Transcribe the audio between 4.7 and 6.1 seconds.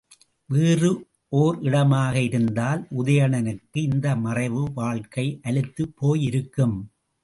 வாழ்க்கை அலுத்துப்